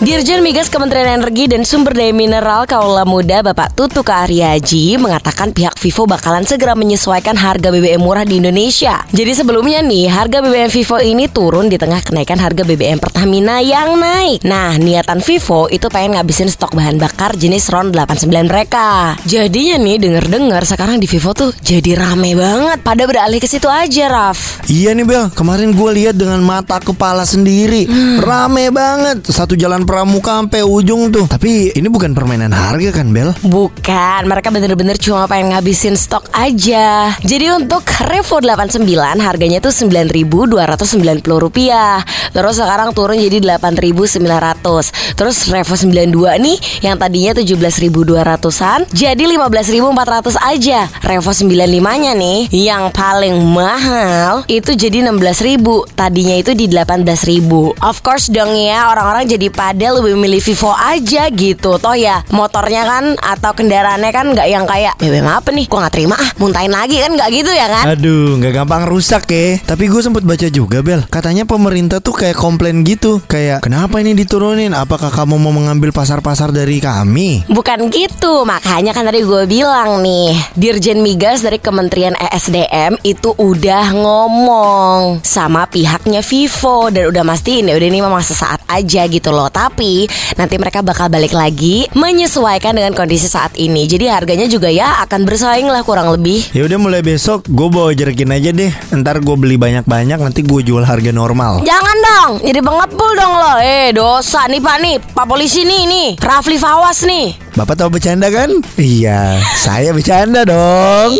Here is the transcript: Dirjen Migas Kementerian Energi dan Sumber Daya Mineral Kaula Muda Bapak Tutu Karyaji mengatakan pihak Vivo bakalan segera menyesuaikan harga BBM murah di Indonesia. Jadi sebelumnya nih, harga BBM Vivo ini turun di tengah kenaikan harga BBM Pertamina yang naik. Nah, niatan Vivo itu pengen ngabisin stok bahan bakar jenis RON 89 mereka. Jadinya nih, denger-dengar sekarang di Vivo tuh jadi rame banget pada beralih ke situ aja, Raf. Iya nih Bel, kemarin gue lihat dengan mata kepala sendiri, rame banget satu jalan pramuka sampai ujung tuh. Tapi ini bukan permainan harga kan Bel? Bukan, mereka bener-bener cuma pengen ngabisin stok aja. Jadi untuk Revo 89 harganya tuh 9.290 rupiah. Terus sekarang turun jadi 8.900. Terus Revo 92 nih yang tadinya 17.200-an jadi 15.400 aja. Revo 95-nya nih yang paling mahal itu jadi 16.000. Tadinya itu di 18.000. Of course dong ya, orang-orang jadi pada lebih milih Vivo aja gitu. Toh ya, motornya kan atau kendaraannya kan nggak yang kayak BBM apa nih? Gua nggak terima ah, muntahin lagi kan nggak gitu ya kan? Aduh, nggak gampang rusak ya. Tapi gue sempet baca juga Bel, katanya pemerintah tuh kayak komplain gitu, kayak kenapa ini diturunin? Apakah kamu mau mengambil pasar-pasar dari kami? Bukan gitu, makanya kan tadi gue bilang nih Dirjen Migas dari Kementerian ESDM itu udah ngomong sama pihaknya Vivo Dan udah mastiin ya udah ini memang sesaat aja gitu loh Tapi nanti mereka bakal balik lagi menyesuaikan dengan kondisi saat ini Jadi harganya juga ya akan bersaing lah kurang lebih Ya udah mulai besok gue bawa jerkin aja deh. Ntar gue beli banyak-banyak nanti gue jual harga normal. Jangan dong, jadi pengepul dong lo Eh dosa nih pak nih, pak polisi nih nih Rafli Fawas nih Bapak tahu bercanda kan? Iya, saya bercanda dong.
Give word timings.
Dirjen 0.00 0.40
Migas 0.40 0.72
Kementerian 0.72 1.20
Energi 1.20 1.44
dan 1.44 1.60
Sumber 1.60 1.92
Daya 1.92 2.08
Mineral 2.16 2.64
Kaula 2.64 3.04
Muda 3.04 3.44
Bapak 3.44 3.76
Tutu 3.76 4.00
Karyaji 4.00 4.96
mengatakan 4.96 5.52
pihak 5.52 5.76
Vivo 5.76 6.08
bakalan 6.08 6.40
segera 6.48 6.72
menyesuaikan 6.72 7.36
harga 7.36 7.68
BBM 7.68 8.00
murah 8.00 8.24
di 8.24 8.40
Indonesia. 8.40 9.04
Jadi 9.12 9.36
sebelumnya 9.36 9.84
nih, 9.84 10.08
harga 10.08 10.40
BBM 10.40 10.72
Vivo 10.72 10.96
ini 11.04 11.28
turun 11.28 11.68
di 11.68 11.76
tengah 11.76 12.00
kenaikan 12.00 12.40
harga 12.40 12.64
BBM 12.64 12.96
Pertamina 12.96 13.60
yang 13.60 14.00
naik. 14.00 14.40
Nah, 14.40 14.80
niatan 14.80 15.20
Vivo 15.20 15.68
itu 15.68 15.92
pengen 15.92 16.16
ngabisin 16.16 16.48
stok 16.48 16.80
bahan 16.80 16.96
bakar 16.96 17.36
jenis 17.36 17.68
RON 17.68 17.92
89 17.92 18.48
mereka. 18.48 19.20
Jadinya 19.28 19.76
nih, 19.84 20.00
denger-dengar 20.00 20.64
sekarang 20.64 20.96
di 20.96 21.12
Vivo 21.12 21.36
tuh 21.36 21.52
jadi 21.60 22.00
rame 22.00 22.32
banget 22.40 22.80
pada 22.80 23.04
beralih 23.04 23.36
ke 23.36 23.44
situ 23.44 23.68
aja, 23.68 24.08
Raf. 24.08 24.64
Iya 24.64 24.96
nih 24.96 25.04
Bel, 25.04 25.28
kemarin 25.36 25.76
gue 25.76 25.90
lihat 25.92 26.16
dengan 26.16 26.40
mata 26.40 26.80
kepala 26.80 27.28
sendiri, 27.28 27.84
rame 28.16 28.72
banget 28.72 29.28
satu 29.28 29.52
jalan 29.52 29.89
pramuka 29.90 30.38
sampai 30.38 30.62
ujung 30.62 31.10
tuh. 31.10 31.26
Tapi 31.26 31.74
ini 31.74 31.90
bukan 31.90 32.14
permainan 32.14 32.54
harga 32.54 33.02
kan 33.02 33.10
Bel? 33.10 33.34
Bukan, 33.42 34.22
mereka 34.30 34.54
bener-bener 34.54 34.94
cuma 34.94 35.26
pengen 35.26 35.50
ngabisin 35.50 35.98
stok 35.98 36.30
aja. 36.30 37.10
Jadi 37.26 37.50
untuk 37.50 37.82
Revo 38.06 38.38
89 38.38 38.86
harganya 39.18 39.58
tuh 39.58 39.74
9.290 39.74 41.26
rupiah. 41.42 42.06
Terus 42.30 42.62
sekarang 42.62 42.94
turun 42.94 43.18
jadi 43.18 43.42
8.900. 43.42 45.18
Terus 45.18 45.50
Revo 45.50 45.74
92 45.74 46.38
nih 46.38 46.86
yang 46.86 46.94
tadinya 46.94 47.34
17.200-an 47.34 48.86
jadi 48.94 49.24
15.400 49.26 50.38
aja. 50.38 50.86
Revo 51.02 51.34
95-nya 51.34 52.12
nih 52.14 52.46
yang 52.54 52.94
paling 52.94 53.34
mahal 53.42 54.46
itu 54.46 54.70
jadi 54.70 55.02
16.000. 55.10 55.98
Tadinya 55.98 56.36
itu 56.38 56.54
di 56.54 56.70
18.000. 56.70 57.82
Of 57.82 58.06
course 58.06 58.30
dong 58.30 58.54
ya, 58.54 58.86
orang-orang 58.86 59.26
jadi 59.26 59.50
pada 59.50 59.79
lebih 59.88 60.20
milih 60.20 60.44
Vivo 60.44 60.76
aja 60.76 61.32
gitu. 61.32 61.80
Toh 61.80 61.96
ya, 61.96 62.20
motornya 62.28 62.84
kan 62.84 63.04
atau 63.16 63.56
kendaraannya 63.56 64.10
kan 64.12 64.26
nggak 64.36 64.48
yang 64.52 64.68
kayak 64.68 65.00
BBM 65.00 65.30
apa 65.32 65.48
nih? 65.48 65.64
Gua 65.64 65.88
nggak 65.88 65.94
terima 65.96 66.16
ah, 66.20 66.30
muntahin 66.36 66.72
lagi 66.74 67.00
kan 67.00 67.16
nggak 67.16 67.30
gitu 67.32 67.50
ya 67.56 67.66
kan? 67.72 67.84
Aduh, 67.96 68.36
nggak 68.36 68.52
gampang 68.52 68.84
rusak 68.84 69.24
ya. 69.32 69.56
Tapi 69.64 69.88
gue 69.88 70.02
sempet 70.02 70.26
baca 70.26 70.48
juga 70.50 70.82
Bel, 70.84 71.06
katanya 71.08 71.46
pemerintah 71.46 72.02
tuh 72.02 72.12
kayak 72.12 72.36
komplain 72.36 72.82
gitu, 72.82 73.22
kayak 73.24 73.62
kenapa 73.62 74.02
ini 74.02 74.12
diturunin? 74.12 74.74
Apakah 74.74 75.08
kamu 75.08 75.38
mau 75.38 75.54
mengambil 75.54 75.94
pasar-pasar 75.94 76.50
dari 76.50 76.82
kami? 76.82 77.46
Bukan 77.46 77.88
gitu, 77.88 78.42
makanya 78.42 78.90
kan 78.90 79.06
tadi 79.06 79.22
gue 79.22 79.46
bilang 79.46 80.02
nih 80.02 80.34
Dirjen 80.58 81.00
Migas 81.00 81.46
dari 81.46 81.62
Kementerian 81.62 82.18
ESDM 82.18 82.98
itu 83.06 83.30
udah 83.38 83.94
ngomong 83.94 85.22
sama 85.22 85.70
pihaknya 85.70 86.24
Vivo 86.24 86.90
Dan 86.90 87.12
udah 87.12 87.22
mastiin 87.22 87.70
ya 87.70 87.78
udah 87.78 87.88
ini 87.88 88.00
memang 88.02 88.24
sesaat 88.24 88.66
aja 88.66 89.06
gitu 89.06 89.30
loh 89.30 89.46
Tapi 89.70 90.10
nanti 90.34 90.58
mereka 90.58 90.82
bakal 90.82 91.06
balik 91.06 91.30
lagi 91.30 91.86
menyesuaikan 91.94 92.74
dengan 92.74 92.90
kondisi 92.90 93.30
saat 93.30 93.54
ini 93.54 93.86
Jadi 93.86 94.10
harganya 94.10 94.50
juga 94.50 94.66
ya 94.66 94.98
akan 95.06 95.22
bersaing 95.22 95.70
lah 95.70 95.86
kurang 95.86 96.10
lebih 96.10 96.42
Ya 96.50 96.66
udah 96.66 96.74
mulai 96.82 97.06
besok 97.06 97.46
gue 97.46 97.68
bawa 97.70 97.94
jerkin 97.94 98.34
aja 98.34 98.50
deh. 98.50 98.74
Ntar 98.90 99.22
gue 99.22 99.36
beli 99.38 99.54
banyak-banyak 99.54 100.18
nanti 100.18 100.42
gue 100.42 100.60
jual 100.66 100.82
harga 100.82 101.14
normal. 101.14 101.62
Jangan 101.62 101.96
dong, 102.02 102.30
jadi 102.42 102.58
pengepul 102.58 103.10
dong 103.14 103.34
lo 103.38 103.54
Eh 103.62 103.94
dosa 103.94 104.50
nih 104.50 104.58
pak 104.58 104.76
nih, 104.82 104.96
pak 105.14 105.26
polisi 105.30 105.62
nih 105.62 105.86
nih 105.86 106.08
Rafli 106.18 106.58
Fawas 106.58 107.06
nih 107.06 107.38
Bapak 107.54 107.78
tahu 107.78 107.94
bercanda 107.94 108.26
kan? 108.32 108.50
Iya, 108.74 109.38
saya 109.54 109.94
bercanda 109.94 110.42
dong. 110.42 111.14